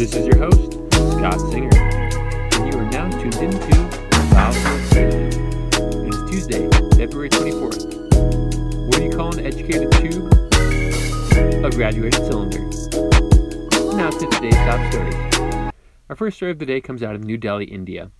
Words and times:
This 0.00 0.14
is 0.14 0.26
your 0.26 0.38
host, 0.38 0.72
Scott 0.94 1.38
Singer, 1.52 1.68
and 1.74 2.72
you 2.72 2.80
are 2.80 2.90
now 2.90 3.10
tuned 3.20 3.34
into 3.34 3.66
Biofuel 4.32 4.80
Expansion. 4.80 6.06
It 6.06 6.14
is 6.14 6.30
Tuesday, 6.30 6.70
February 6.96 7.28
24th. 7.28 8.86
What 8.86 8.96
do 8.96 9.04
you 9.04 9.10
call 9.10 9.34
an 9.34 9.44
educated 9.44 9.92
tube? 9.92 10.32
A 11.62 11.70
graduated 11.70 12.14
cylinder. 12.24 12.60
Now 13.94 14.08
to 14.08 14.26
today's 14.26 14.54
top 14.54 14.90
stories. 14.90 15.72
Our 16.08 16.16
first 16.16 16.38
story 16.38 16.52
of 16.52 16.58
the 16.58 16.64
day 16.64 16.80
comes 16.80 17.02
out 17.02 17.14
of 17.14 17.22
New 17.22 17.36
Delhi, 17.36 17.66
India. 17.66 18.10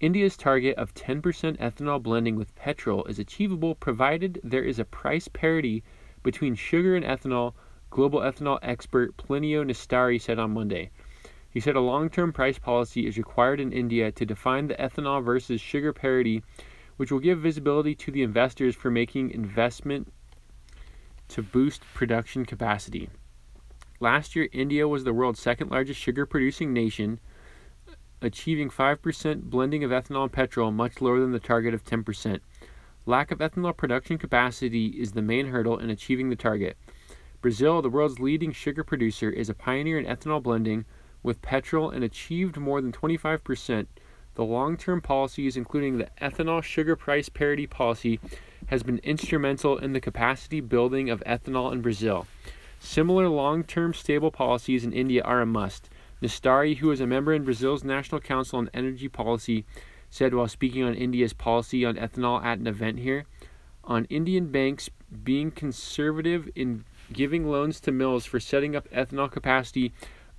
India's 0.00 0.36
target 0.36 0.76
of 0.76 0.92
10% 0.94 1.22
ethanol 1.58 2.02
blending 2.02 2.34
with 2.34 2.52
petrol 2.56 3.04
is 3.04 3.20
achievable 3.20 3.76
provided 3.76 4.40
there 4.42 4.64
is 4.64 4.80
a 4.80 4.84
price 4.84 5.28
parity 5.28 5.84
between 6.24 6.56
sugar 6.56 6.96
and 6.96 7.04
ethanol, 7.04 7.54
global 7.90 8.18
ethanol 8.18 8.58
expert 8.62 9.16
Plinio 9.16 9.64
Nastari 9.64 10.20
said 10.20 10.40
on 10.40 10.50
Monday. 10.50 10.90
He 11.52 11.60
said 11.60 11.76
a 11.76 11.80
long 11.80 12.08
term 12.08 12.32
price 12.32 12.58
policy 12.58 13.06
is 13.06 13.18
required 13.18 13.60
in 13.60 13.72
India 13.72 14.10
to 14.12 14.24
define 14.24 14.68
the 14.68 14.74
ethanol 14.74 15.22
versus 15.22 15.60
sugar 15.60 15.92
parity, 15.92 16.42
which 16.96 17.12
will 17.12 17.18
give 17.18 17.40
visibility 17.40 17.94
to 17.96 18.10
the 18.10 18.22
investors 18.22 18.74
for 18.74 18.90
making 18.90 19.30
investment 19.30 20.12
to 21.28 21.42
boost 21.42 21.82
production 21.94 22.46
capacity. 22.46 23.10
Last 24.00 24.34
year, 24.34 24.48
India 24.52 24.88
was 24.88 25.04
the 25.04 25.12
world's 25.12 25.40
second 25.40 25.70
largest 25.70 26.00
sugar 26.00 26.26
producing 26.26 26.72
nation 26.72 27.20
achieving 28.22 28.70
5% 28.70 29.42
blending 29.42 29.84
of 29.84 29.90
ethanol 29.90 30.22
and 30.22 30.32
petrol, 30.32 30.70
much 30.70 31.00
lower 31.00 31.20
than 31.20 31.32
the 31.32 31.40
target 31.40 31.74
of 31.74 31.84
10%. 31.84 32.40
Lack 33.04 33.30
of 33.30 33.40
ethanol 33.40 33.76
production 33.76 34.16
capacity 34.16 34.86
is 34.86 35.12
the 35.12 35.22
main 35.22 35.48
hurdle 35.48 35.78
in 35.78 35.90
achieving 35.90 36.30
the 36.30 36.36
target. 36.36 36.76
Brazil, 37.40 37.82
the 37.82 37.90
world's 37.90 38.20
leading 38.20 38.52
sugar 38.52 38.84
producer, 38.84 39.28
is 39.28 39.48
a 39.48 39.54
pioneer 39.54 39.98
in 39.98 40.06
ethanol 40.06 40.42
blending 40.42 40.84
with 41.22 41.42
petrol 41.42 41.90
and 41.90 42.04
achieved 42.04 42.56
more 42.56 42.80
than 42.80 42.92
25%. 42.92 43.86
The 44.34 44.44
long 44.44 44.76
term 44.76 45.00
policies, 45.00 45.56
including 45.56 45.98
the 45.98 46.08
ethanol 46.20 46.62
sugar 46.62 46.96
price 46.96 47.28
parity 47.28 47.66
policy, 47.66 48.18
has 48.68 48.82
been 48.82 48.98
instrumental 48.98 49.78
in 49.78 49.92
the 49.92 50.00
capacity 50.00 50.60
building 50.60 51.10
of 51.10 51.22
ethanol 51.24 51.72
in 51.72 51.82
Brazil. 51.82 52.26
Similar 52.80 53.28
long 53.28 53.62
term 53.62 53.92
stable 53.92 54.30
policies 54.30 54.84
in 54.84 54.92
India 54.92 55.22
are 55.22 55.40
a 55.40 55.46
must. 55.46 55.88
Nastari, 56.22 56.78
who 56.78 56.90
is 56.90 57.00
a 57.00 57.06
member 57.06 57.34
in 57.34 57.44
Brazil's 57.44 57.84
National 57.84 58.20
Council 58.20 58.58
on 58.58 58.70
Energy 58.72 59.08
Policy, 59.08 59.64
said 60.08 60.34
while 60.34 60.48
speaking 60.48 60.82
on 60.82 60.94
India's 60.94 61.32
policy 61.32 61.84
on 61.84 61.96
ethanol 61.96 62.42
at 62.44 62.58
an 62.58 62.66
event 62.66 62.98
here 62.98 63.24
on 63.84 64.04
Indian 64.06 64.46
banks 64.50 64.90
being 65.24 65.50
conservative 65.50 66.48
in 66.54 66.84
giving 67.12 67.50
loans 67.50 67.80
to 67.80 67.92
mills 67.92 68.24
for 68.24 68.40
setting 68.40 68.76
up 68.76 68.88
ethanol 68.90 69.30
capacity 69.30 69.92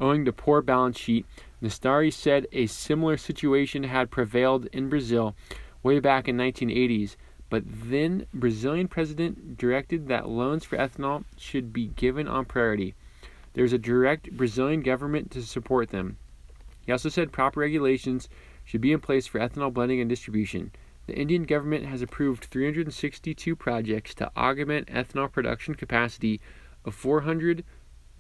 owing 0.04 0.26
to 0.26 0.34
poor 0.34 0.62
balance 0.62 1.00
sheet. 1.00 1.26
Nastari 1.62 2.12
said 2.12 2.46
a 2.52 2.66
similar 2.66 3.16
situation 3.16 3.84
had 3.84 4.12
prevailed 4.12 4.66
in 4.74 4.90
Brazil 4.90 5.34
way 5.82 6.02
back 6.02 6.28
in 6.28 6.36
1980s, 6.36 7.16
but 7.50 7.64
then 7.66 8.26
Brazilian 8.34 8.90
president 8.90 9.58
directed 9.58 10.10
that 10.10 10.28
loans 10.28 10.66
for 10.66 10.78
ethanol 10.78 11.24
should 11.38 11.72
be 11.72 11.88
given 11.88 12.28
on 12.28 12.44
priority. 12.44 12.96
There's 13.54 13.72
a 13.72 13.78
direct 13.78 14.36
Brazilian 14.36 14.82
government 14.82 15.32
to 15.32 15.42
support 15.42 15.90
them. 15.90 16.18
He 16.86 16.92
also 16.92 17.08
said 17.08 17.32
proper 17.32 17.62
regulations 17.62 18.28
should 18.66 18.82
be 18.82 18.92
in 18.92 19.00
place 19.00 19.26
for 19.26 19.40
ethanol 19.40 19.74
blending 19.74 20.02
and 20.02 20.10
distribution. 20.10 20.72
The 21.08 21.16
Indian 21.16 21.44
government 21.44 21.86
has 21.86 22.02
approved 22.02 22.46
362 22.46 23.56
projects 23.56 24.14
to 24.16 24.32
augment 24.36 24.88
ethanol 24.88 25.32
production 25.32 25.76
capacity 25.76 26.42
of 26.84 26.94
400 26.94 27.64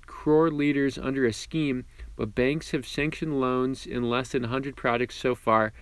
crore 0.05 0.51
liters 0.51 0.97
under 0.97 1.25
a 1.25 1.33
scheme, 1.33 1.85
but 2.15 2.35
banks 2.35 2.71
have 2.71 2.87
sanctioned 2.87 3.39
loans 3.39 3.85
in 3.85 4.09
less 4.09 4.29
than 4.29 4.43
100 4.43 4.75
projects 4.75 5.15
so 5.15 5.35
far, 5.35 5.73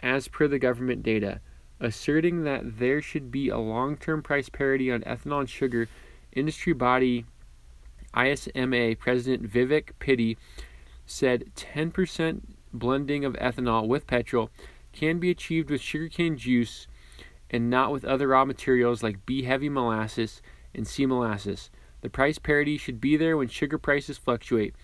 as 0.00 0.28
per 0.28 0.48
the 0.48 0.58
government 0.58 1.02
data. 1.02 1.40
Asserting 1.80 2.44
that 2.44 2.78
there 2.78 3.02
should 3.02 3.30
be 3.30 3.48
a 3.48 3.58
long 3.58 3.96
term 3.96 4.22
price 4.22 4.48
parity 4.48 4.90
on 4.90 5.02
ethanol 5.02 5.40
and 5.40 5.50
sugar, 5.50 5.88
industry 6.32 6.72
body 6.72 7.24
ISMA 8.14 8.98
President 8.98 9.50
Vivek 9.50 9.90
Pittie 9.98 10.38
said 11.06 11.50
10% 11.56 12.42
blending 12.72 13.24
of 13.24 13.34
ethanol 13.34 13.86
with 13.86 14.06
petrol 14.06 14.50
can 14.92 15.18
be 15.18 15.30
achieved 15.30 15.70
with 15.70 15.80
sugarcane 15.80 16.36
juice 16.36 16.86
and 17.50 17.68
not 17.68 17.92
with 17.92 18.04
other 18.04 18.28
raw 18.28 18.44
materials 18.44 19.02
like 19.02 19.26
B 19.26 19.42
heavy 19.42 19.68
molasses 19.68 20.40
and 20.74 20.86
C 20.86 21.06
molasses. 21.06 21.70
The 22.04 22.10
price 22.10 22.38
parity 22.38 22.76
should 22.76 23.00
be 23.00 23.16
there 23.16 23.34
when 23.34 23.48
sugar 23.48 23.78
prices 23.78 24.18
fluctuate. 24.18 24.74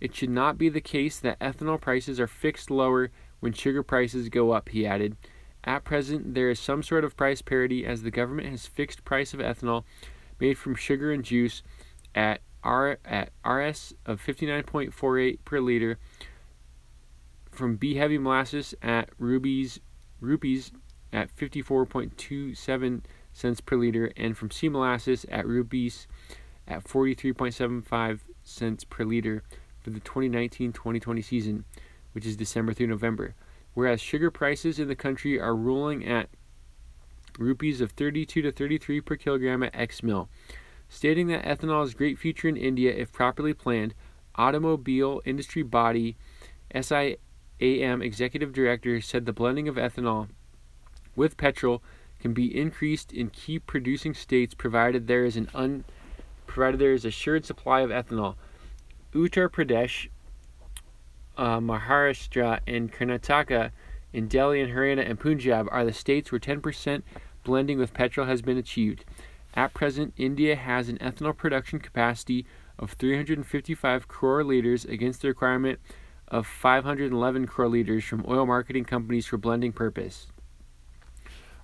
It 0.00 0.14
should 0.14 0.30
not 0.30 0.56
be 0.56 0.70
the 0.70 0.80
case 0.80 1.18
that 1.18 1.38
ethanol 1.38 1.78
prices 1.78 2.18
are 2.18 2.26
fixed 2.26 2.70
lower 2.70 3.10
when 3.40 3.52
sugar 3.52 3.82
prices 3.82 4.30
go 4.30 4.52
up, 4.52 4.70
he 4.70 4.86
added. 4.86 5.18
At 5.64 5.84
present, 5.84 6.32
there 6.32 6.48
is 6.48 6.58
some 6.58 6.82
sort 6.82 7.04
of 7.04 7.14
price 7.14 7.42
parity 7.42 7.84
as 7.84 8.02
the 8.02 8.10
government 8.10 8.48
has 8.48 8.66
fixed 8.66 9.04
price 9.04 9.34
of 9.34 9.40
ethanol 9.40 9.84
made 10.40 10.56
from 10.56 10.74
sugar 10.74 11.12
and 11.12 11.22
juice 11.22 11.62
at 12.14 12.40
R 12.64 12.98
at 13.04 13.32
RS 13.44 13.92
of 14.06 14.24
59.48 14.24 15.40
per 15.44 15.60
liter 15.60 15.98
from 17.50 17.76
B 17.76 17.96
heavy 17.96 18.16
molasses 18.16 18.74
at 18.80 19.10
rubies 19.18 19.78
rupees 20.20 20.72
at 21.12 21.36
54.27 21.36 23.02
cents 23.34 23.60
per 23.60 23.76
liter 23.76 24.10
and 24.16 24.38
from 24.38 24.50
C 24.50 24.70
molasses 24.70 25.26
at 25.30 25.46
rupees 25.46 26.06
at 26.72 26.84
43.75 26.84 28.20
cents 28.42 28.84
per 28.84 29.04
liter 29.04 29.42
for 29.80 29.90
the 29.90 30.00
2019-2020 30.00 31.24
season, 31.24 31.64
which 32.12 32.26
is 32.26 32.36
December 32.36 32.72
through 32.72 32.88
November. 32.88 33.34
Whereas 33.74 34.00
sugar 34.00 34.30
prices 34.30 34.78
in 34.78 34.88
the 34.88 34.96
country 34.96 35.40
are 35.40 35.54
ruling 35.56 36.06
at 36.06 36.28
rupees 37.38 37.80
of 37.80 37.92
32 37.92 38.42
to 38.42 38.52
33 38.52 39.00
per 39.00 39.16
kilogram 39.16 39.62
at 39.62 39.74
X 39.74 40.02
mill 40.02 40.28
stating 40.92 41.26
that 41.28 41.42
ethanol 41.44 41.80
has 41.80 41.94
great 41.94 42.18
future 42.18 42.48
in 42.48 42.56
India 42.56 42.92
if 42.92 43.10
properly 43.10 43.54
planned. 43.54 43.94
Automobile 44.34 45.22
industry 45.24 45.62
body 45.62 46.16
SIAM 46.74 48.02
executive 48.02 48.52
director 48.52 49.00
said 49.00 49.24
the 49.24 49.32
blending 49.32 49.68
of 49.68 49.76
ethanol 49.76 50.28
with 51.16 51.38
petrol 51.38 51.82
can 52.20 52.34
be 52.34 52.54
increased 52.54 53.10
in 53.10 53.30
key 53.30 53.58
producing 53.58 54.12
states 54.12 54.54
provided 54.54 55.06
there 55.06 55.24
is 55.24 55.36
an 55.36 55.48
un 55.54 55.84
provided 56.52 56.80
there 56.80 56.92
is 56.92 57.04
assured 57.04 57.44
supply 57.44 57.80
of 57.80 57.90
ethanol. 57.90 58.36
Uttar 59.12 59.48
Pradesh, 59.48 60.08
uh, 61.36 61.58
Maharashtra, 61.58 62.60
and 62.66 62.92
Karnataka, 62.92 63.70
in 64.12 64.28
Delhi 64.28 64.60
and 64.60 64.72
Haryana 64.72 65.08
and 65.08 65.18
Punjab 65.18 65.68
are 65.70 65.84
the 65.84 65.92
states 65.92 66.30
where 66.30 66.38
10% 66.38 67.02
blending 67.44 67.78
with 67.78 67.94
petrol 67.94 68.26
has 68.26 68.42
been 68.42 68.58
achieved. 68.58 69.04
At 69.54 69.74
present, 69.74 70.14
India 70.16 70.54
has 70.54 70.88
an 70.88 70.98
ethanol 70.98 71.36
production 71.36 71.78
capacity 71.78 72.46
of 72.78 72.92
355 72.92 74.08
crore 74.08 74.44
liters 74.44 74.84
against 74.84 75.22
the 75.22 75.28
requirement 75.28 75.78
of 76.28 76.46
511 76.46 77.46
crore 77.46 77.68
liters 77.68 78.04
from 78.04 78.24
oil 78.28 78.46
marketing 78.46 78.84
companies 78.84 79.26
for 79.26 79.36
blending 79.36 79.72
purpose. 79.72 80.28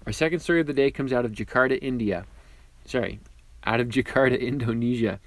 Our 0.07 0.13
second 0.13 0.41
story 0.41 0.61
of 0.61 0.67
the 0.67 0.73
day 0.73 0.91
comes 0.91 1.13
out 1.13 1.25
of 1.25 1.33
Jakarta, 1.33 1.79
India. 1.81 2.25
Sorry, 2.85 3.21
out 3.65 3.81
of 3.81 3.89
Jakarta, 3.89 4.41
Indonesia. 4.55 5.21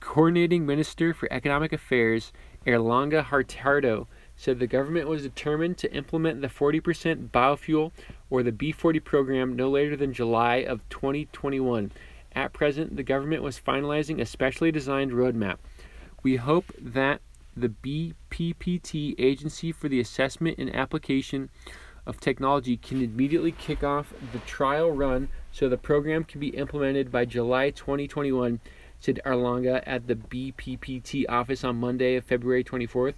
Coordinating 0.00 0.66
Minister 0.66 1.12
for 1.12 1.32
Economic 1.32 1.72
Affairs, 1.72 2.32
Erlangga 2.66 3.24
Hartarto, 3.24 4.06
said 4.36 4.58
the 4.58 4.66
government 4.66 5.08
was 5.08 5.22
determined 5.22 5.78
to 5.78 5.92
implement 5.92 6.42
the 6.42 6.48
40% 6.48 7.30
biofuel 7.30 7.92
or 8.28 8.42
the 8.42 8.52
B40 8.52 9.02
program 9.02 9.56
no 9.56 9.70
later 9.70 9.96
than 9.96 10.12
July 10.12 10.56
of 10.56 10.86
2021. 10.90 11.90
At 12.32 12.52
present, 12.52 12.96
the 12.96 13.02
government 13.02 13.42
was 13.42 13.58
finalizing 13.58 14.20
a 14.20 14.26
specially 14.26 14.70
designed 14.70 15.12
roadmap. 15.12 15.56
We 16.22 16.36
hope 16.36 16.70
that 16.78 17.22
the 17.56 17.70
BPPT 17.70 19.14
Agency 19.18 19.72
for 19.72 19.88
the 19.88 20.00
Assessment 20.00 20.58
and 20.58 20.74
Application 20.74 21.48
of 22.06 22.20
Technology 22.20 22.76
can 22.76 23.02
immediately 23.02 23.52
kick 23.52 23.82
off 23.82 24.14
the 24.32 24.38
trial 24.40 24.92
run 24.92 25.28
so 25.50 25.68
the 25.68 25.76
program 25.76 26.22
can 26.22 26.40
be 26.40 26.48
implemented 26.48 27.10
by 27.10 27.24
July 27.24 27.70
2021, 27.70 28.60
said 29.00 29.20
Erlangga 29.26 29.82
at 29.84 30.06
the 30.06 30.14
BPPT 30.14 31.24
office 31.28 31.64
on 31.64 31.76
Monday, 31.76 32.20
February 32.20 32.62
24th. 32.62 33.14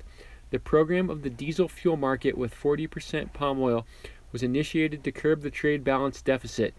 The 0.50 0.58
program 0.58 1.10
of 1.10 1.22
the 1.22 1.30
diesel 1.30 1.68
fuel 1.68 1.98
market 1.98 2.38
with 2.38 2.54
40% 2.54 3.34
palm 3.34 3.60
oil 3.60 3.86
was 4.32 4.42
initiated 4.42 5.04
to 5.04 5.12
curb 5.12 5.42
the 5.42 5.50
trade 5.50 5.84
balance 5.84 6.22
deficit. 6.22 6.74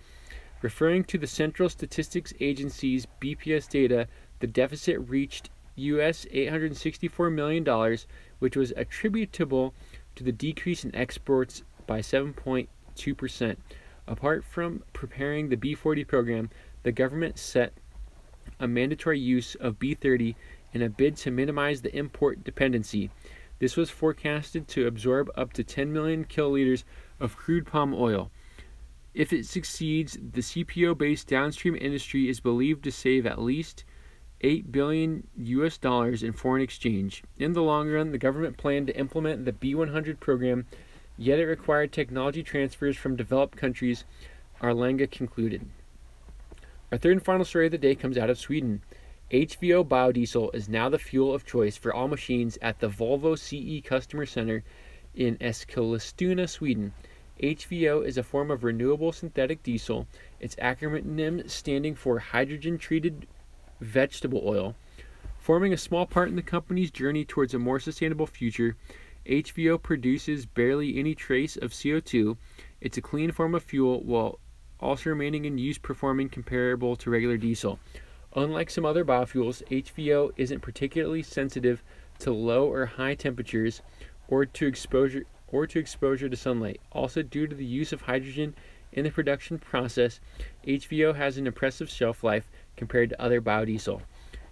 Referring 0.61 1.03
to 1.05 1.17
the 1.17 1.27
Central 1.27 1.69
Statistics 1.69 2.33
Agency's 2.39 3.07
BPS 3.21 3.69
data, 3.69 4.07
the 4.39 4.47
deficit 4.47 4.99
reached 5.07 5.49
US 5.75 6.25
$864 6.25 7.31
million, 7.31 7.97
which 8.39 8.57
was 8.57 8.73
attributable 8.75 9.73
to 10.15 10.23
the 10.23 10.31
decrease 10.31 10.83
in 10.83 10.93
exports 10.95 11.63
by 11.89 12.01
7.2%. 12.01 13.55
Apart 14.05 14.43
from 14.43 14.83
preparing 14.93 15.49
the 15.49 15.57
B40 15.57 16.07
program, 16.07 16.51
the 16.83 16.91
government 16.91 17.39
set 17.39 17.73
a 18.59 18.67
mandatory 18.67 19.19
use 19.19 19.55
of 19.55 19.79
B30 19.79 20.35
in 20.71 20.83
a 20.83 20.89
bid 20.89 21.17
to 21.17 21.31
minimize 21.31 21.81
the 21.81 21.95
import 21.95 22.43
dependency. 22.43 23.09
This 23.57 23.75
was 23.75 23.89
forecasted 23.89 24.67
to 24.67 24.85
absorb 24.85 25.31
up 25.35 25.51
to 25.53 25.63
10 25.63 25.91
million 25.91 26.25
kiloliters 26.25 26.83
of 27.19 27.35
crude 27.35 27.65
palm 27.65 27.95
oil. 27.95 28.29
If 29.15 29.33
it 29.33 29.47
succeeds, 29.47 30.13
the 30.13 30.41
CPO 30.41 30.95
based 30.95 31.27
downstream 31.27 31.75
industry 31.75 32.29
is 32.29 32.39
believed 32.39 32.83
to 32.83 32.91
save 32.91 33.25
at 33.25 33.41
least 33.41 33.83
8 34.41 34.71
billion 34.71 35.27
US 35.37 35.79
dollars 35.79 36.21
in 36.21 36.33
foreign 36.33 36.61
exchange. 36.61 37.23
In 37.39 37.53
the 37.53 37.63
long 37.63 37.89
run, 37.89 38.11
the 38.11 38.19
government 38.19 38.57
planned 38.57 38.85
to 38.87 38.97
implement 38.97 39.45
the 39.45 39.53
B100 39.53 40.19
program, 40.19 40.67
yet 41.19 41.37
it 41.37 41.45
required 41.45 41.91
technology 41.91 42.41
transfers 42.41 42.95
from 42.95 43.17
developed 43.17 43.57
countries, 43.57 44.05
Erlangga 44.61 45.11
concluded. 45.11 45.65
Our 46.91 46.97
third 46.97 47.11
and 47.11 47.23
final 47.23 47.43
story 47.43 47.65
of 47.65 47.71
the 47.71 47.77
day 47.77 47.93
comes 47.93 48.17
out 48.17 48.29
of 48.29 48.39
Sweden. 48.39 48.81
HVO 49.29 49.85
biodiesel 49.85 50.55
is 50.55 50.69
now 50.69 50.87
the 50.87 50.97
fuel 50.97 51.35
of 51.35 51.45
choice 51.45 51.75
for 51.75 51.93
all 51.93 52.07
machines 52.07 52.57
at 52.61 52.79
the 52.79 52.89
Volvo 52.89 53.37
CE 53.37 53.85
Customer 53.85 54.25
Center 54.25 54.63
in 55.13 55.35
Eskilstuna, 55.37 56.47
Sweden. 56.47 56.93
HVO 57.43 58.05
is 58.05 58.17
a 58.17 58.23
form 58.23 58.49
of 58.49 58.63
renewable 58.63 59.11
synthetic 59.11 59.61
diesel, 59.61 60.07
its 60.39 60.55
acronym 60.55 61.49
standing 61.49 61.95
for 61.95 62.19
hydrogen 62.19 62.77
treated 62.77 63.27
vegetable 63.81 64.41
oil. 64.45 64.75
Forming 65.37 65.73
a 65.73 65.77
small 65.77 66.05
part 66.05 66.29
in 66.29 66.35
the 66.35 66.41
company's 66.41 66.91
journey 66.91 67.25
towards 67.25 67.53
a 67.53 67.59
more 67.59 67.79
sustainable 67.79 68.27
future, 68.27 68.77
HVO 69.29 69.81
produces 69.81 70.47
barely 70.47 70.97
any 70.97 71.13
trace 71.13 71.55
of 71.55 71.71
CO2. 71.71 72.35
It's 72.81 72.97
a 72.97 73.01
clean 73.01 73.31
form 73.31 73.53
of 73.53 73.61
fuel 73.61 74.01
while 74.01 74.39
also 74.79 75.11
remaining 75.11 75.45
in 75.45 75.59
use 75.59 75.77
performing 75.77 76.29
comparable 76.29 76.95
to 76.95 77.11
regular 77.11 77.37
diesel. 77.37 77.79
Unlike 78.35 78.71
some 78.71 78.85
other 78.85 79.05
biofuels, 79.05 79.63
HVO 79.69 80.31
isn't 80.35 80.61
particularly 80.61 81.21
sensitive 81.21 81.83
to 82.19 82.31
low 82.31 82.71
or 82.71 82.87
high 82.87 83.13
temperatures 83.13 83.83
or 84.27 84.45
to 84.47 84.65
exposure 84.65 85.25
or 85.47 85.67
to 85.67 85.77
exposure 85.77 86.29
to 86.29 86.35
sunlight. 86.35 86.81
Also 86.91 87.21
due 87.21 87.45
to 87.45 87.55
the 87.55 87.65
use 87.65 87.93
of 87.93 88.01
hydrogen 88.01 88.55
in 88.93 89.03
the 89.03 89.11
production 89.11 89.59
process, 89.59 90.19
HVO 90.65 91.15
has 91.15 91.37
an 91.37 91.45
impressive 91.45 91.89
shelf 91.89 92.23
life 92.23 92.49
compared 92.75 93.09
to 93.09 93.21
other 93.21 93.41
biodiesel. 93.41 94.01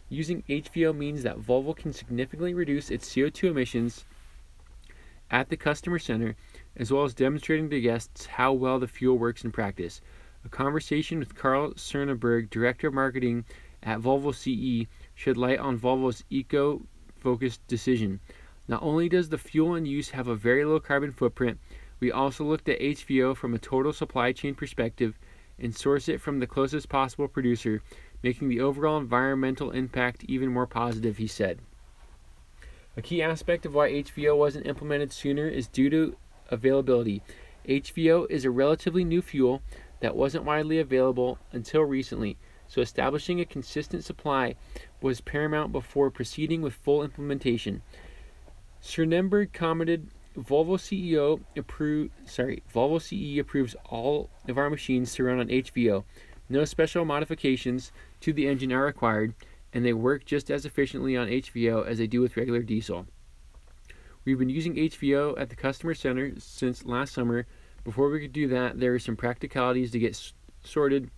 Using 0.10 0.44
HVO 0.48 0.96
means 0.96 1.24
that 1.24 1.40
Volvo 1.40 1.76
can 1.76 1.94
significantly 1.94 2.54
reduce 2.54 2.92
its 2.92 3.10
CO2 3.10 3.50
emissions 3.50 4.06
at 5.30 5.50
the 5.50 5.58
customer 5.58 6.00
center, 6.00 6.36
as 6.76 6.92
well 6.92 7.04
as 7.04 7.14
demonstrating 7.14 7.70
to 7.70 7.82
guests 7.82 8.26
how 8.26 8.54
well 8.54 8.80
the 8.80 8.88
fuel 8.88 9.18
works 9.18 9.44
in 9.44 9.52
practice. 9.52 10.02
A 10.46 10.50
conversation 10.50 11.20
with 11.20 11.36
Carl 11.36 11.72
Cerneberg, 11.74 12.50
Director 12.50 12.88
of 12.88 12.94
Marketing 12.94 13.46
at 13.84 14.00
Volvo 14.00 14.34
CE 14.34 14.88
shed 15.16 15.38
light 15.38 15.60
on 15.60 15.78
Volvo's 15.78 16.24
eco 16.30 16.82
focused 17.20 17.66
decision. 17.68 18.20
Not 18.68 18.84
only 18.84 19.10
does 19.10 19.30
the 19.30 19.38
fuel 19.38 19.76
in 19.76 19.86
use 19.86 20.10
have 20.12 20.28
a 20.28 20.36
very 20.36 20.66
low 20.66 20.80
carbon 20.80 21.12
footprint, 21.12 21.60
we 22.00 22.12
also 22.12 22.44
looked 22.44 22.70
at 22.70 22.80
HVO 22.80 23.36
from 23.36 23.54
a 23.54 23.60
total 23.60 23.92
supply 23.92 24.32
chain 24.32 24.56
perspective 24.56 25.18
and 25.60 25.76
source 25.76 26.08
it 26.08 26.22
from 26.22 26.40
the 26.40 26.48
closest 26.48 26.90
possible 26.90 27.28
producer, 27.28 27.82
making 28.24 28.50
the 28.50 28.62
overall 28.62 28.98
environmental 28.98 29.72
impact 29.72 30.24
even 30.26 30.50
more 30.50 30.68
positive, 30.68 31.18
he 31.18 31.28
said. 31.28 31.60
A 32.98 33.02
key 33.02 33.22
aspect 33.22 33.66
of 33.66 33.74
why 33.74 33.92
HVO 33.92 34.36
wasn't 34.36 34.68
implemented 34.68 35.14
sooner 35.14 35.48
is 35.48 35.68
due 35.68 35.90
to 35.92 36.18
availability. 36.50 37.22
HVO 37.68 38.30
is 38.30 38.44
a 38.44 38.52
relatively 38.52 39.06
new 39.06 39.22
fuel 39.22 39.62
that 40.00 40.16
wasn't 40.16 40.44
widely 40.44 40.80
available 40.80 41.38
until 41.52 41.84
recently 41.84 42.38
so 42.68 42.82
establishing 42.82 43.40
a 43.40 43.46
consistent 43.46 44.04
supply 44.04 44.56
was 45.02 45.22
paramount 45.22 45.72
before 45.72 46.12
proceeding 46.12 46.62
with 46.62 46.74
full 46.74 47.04
implementation. 47.04 47.82
Cerneberg 48.82 49.54
commented, 49.54 50.10
Volvo 50.38 50.78
CEO 50.78 51.42
approve 51.56 52.12
sorry, 52.26 52.62
Volvo 52.74 53.02
CE 53.02 53.40
approves 53.40 53.76
all 53.86 54.30
of 54.48 54.58
our 54.58 54.70
machines 54.70 55.14
to 55.16 55.24
run 55.24 55.40
on 55.40 55.48
HVO. 55.48 56.04
No 56.50 56.66
special 56.66 57.06
modifications 57.06 57.92
to 58.22 58.32
the 58.32 58.48
engine 58.48 58.72
are 58.72 58.86
required, 58.86 59.34
and 59.78 59.86
they 59.86 59.94
work 59.94 60.26
just 60.26 60.50
as 60.50 60.66
efficiently 60.66 61.16
on 61.16 61.28
HVO 61.28 61.86
as 61.86 62.00
they 62.00 62.08
do 62.08 62.20
with 62.20 62.36
regular 62.36 62.64
diesel. 62.64 63.06
We've 64.26 64.40
been 64.40 64.50
using 64.50 64.74
HVO 64.74 65.40
at 65.40 65.52
the 65.52 65.56
customer 65.56 65.94
center 65.94 66.34
since 66.40 66.84
last 66.84 67.14
summer. 67.14 67.46
Before 67.84 68.10
we 68.10 68.20
could 68.20 68.34
do 68.34 68.48
that, 68.48 68.80
there 68.80 68.96
are 68.96 69.00
some 69.00 69.16
practicalities 69.16 69.92
to 69.92 70.00
get 70.00 70.20
sorted 70.64 71.12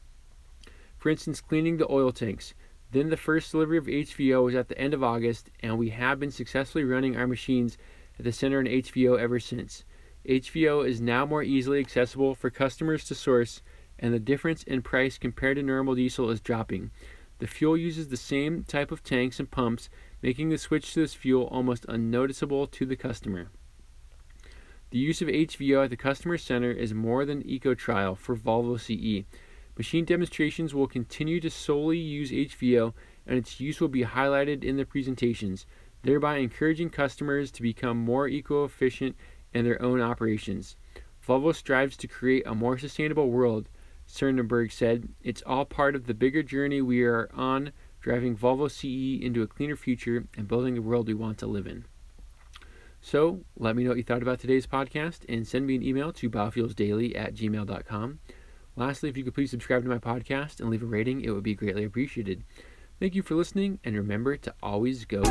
for 0.97 1.09
instance, 1.09 1.39
cleaning 1.39 1.77
the 1.77 1.89
oil 1.89 2.11
tanks. 2.11 2.53
Then 2.91 3.09
the 3.09 3.15
first 3.15 3.53
delivery 3.53 3.77
of 3.77 3.85
HVO 3.85 4.43
was 4.43 4.55
at 4.55 4.67
the 4.67 4.77
end 4.77 4.93
of 4.93 5.01
August, 5.01 5.49
and 5.61 5.77
we 5.77 5.91
have 5.91 6.19
been 6.19 6.29
successfully 6.29 6.83
running 6.83 7.15
our 7.15 7.27
machines 7.27 7.77
at 8.17 8.25
the 8.25 8.33
center 8.33 8.59
in 8.59 8.67
HVO 8.67 9.17
ever 9.17 9.39
since. 9.39 9.85
HVO 10.27 10.85
is 10.85 10.99
now 10.99 11.25
more 11.25 11.43
easily 11.43 11.79
accessible 11.79 12.35
for 12.35 12.49
customers 12.49 13.05
to 13.05 13.15
source, 13.15 13.61
and 13.97 14.13
the 14.13 14.19
difference 14.19 14.63
in 14.63 14.81
price 14.81 15.17
compared 15.17 15.55
to 15.55 15.63
normal 15.63 15.95
diesel 15.95 16.29
is 16.29 16.41
dropping. 16.41 16.91
The 17.39 17.47
fuel 17.47 17.77
uses 17.77 18.09
the 18.09 18.17
same 18.17 18.63
type 18.63 18.91
of 18.91 19.03
tanks 19.03 19.39
and 19.39 19.49
pumps, 19.49 19.89
making 20.21 20.49
the 20.49 20.57
switch 20.57 20.93
to 20.93 21.01
this 21.01 21.13
fuel 21.13 21.45
almost 21.45 21.85
unnoticeable 21.87 22.67
to 22.67 22.85
the 22.85 22.97
customer. 22.97 23.49
The 24.91 24.99
use 24.99 25.21
of 25.21 25.27
HVO 25.27 25.83
at 25.85 25.89
the 25.89 25.97
customer 25.97 26.37
center 26.37 26.71
is 26.71 26.93
more 26.93 27.23
than 27.23 27.47
eco 27.47 27.75
trial 27.75 28.15
for 28.15 28.35
Volvo 28.35 28.77
CE. 28.77 29.25
Machine 29.77 30.03
demonstrations 30.03 30.73
will 30.73 30.87
continue 30.87 31.39
to 31.39 31.49
solely 31.49 31.97
use 31.97 32.31
HVO 32.31 32.93
and 33.25 33.37
its 33.37 33.59
use 33.59 33.79
will 33.79 33.87
be 33.87 34.03
highlighted 34.03 34.63
in 34.63 34.75
the 34.75 34.85
presentations, 34.85 35.65
thereby 36.01 36.37
encouraging 36.37 36.89
customers 36.89 37.51
to 37.51 37.61
become 37.61 37.97
more 37.97 38.27
eco 38.27 38.65
efficient 38.65 39.15
in 39.53 39.63
their 39.63 39.81
own 39.81 40.01
operations. 40.01 40.75
Volvo 41.25 41.53
strives 41.53 41.95
to 41.97 42.07
create 42.07 42.45
a 42.45 42.55
more 42.55 42.77
sustainable 42.77 43.29
world, 43.29 43.69
Cerneberg 44.09 44.71
said. 44.71 45.09
It's 45.23 45.43
all 45.45 45.65
part 45.65 45.95
of 45.95 46.07
the 46.07 46.13
bigger 46.13 46.41
journey 46.43 46.81
we 46.81 47.03
are 47.03 47.29
on, 47.33 47.71
driving 48.01 48.35
Volvo 48.35 48.69
CE 48.69 49.23
into 49.23 49.41
a 49.41 49.47
cleaner 49.47 49.75
future 49.75 50.25
and 50.35 50.47
building 50.47 50.75
the 50.75 50.81
world 50.81 51.07
we 51.07 51.13
want 51.13 51.37
to 51.39 51.47
live 51.47 51.67
in. 51.67 51.85
So, 53.01 53.45
let 53.57 53.75
me 53.75 53.83
know 53.83 53.91
what 53.91 53.97
you 53.97 54.03
thought 54.03 54.21
about 54.21 54.39
today's 54.39 54.67
podcast 54.67 55.19
and 55.29 55.47
send 55.47 55.65
me 55.65 55.75
an 55.75 55.83
email 55.83 56.11
to 56.13 56.29
biofuelsdaily 56.29 57.17
at 57.17 57.33
gmail.com. 57.33 58.19
Lastly, 58.75 59.09
if 59.09 59.15
you 59.15 59.23
could 59.23 59.35
please 59.35 59.51
subscribe 59.51 59.83
to 59.83 59.89
my 59.89 59.99
podcast 59.99 60.59
and 60.59 60.69
leave 60.69 60.83
a 60.83 60.85
rating, 60.85 61.21
it 61.21 61.29
would 61.29 61.43
be 61.43 61.55
greatly 61.55 61.85
appreciated. 61.85 62.43
Thank 62.99 63.15
you 63.15 63.23
for 63.23 63.35
listening, 63.35 63.79
and 63.85 63.95
remember 63.95 64.35
to 64.37 64.53
always 64.61 65.05
go. 65.05 65.23